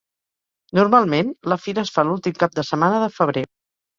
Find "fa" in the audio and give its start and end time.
1.97-2.05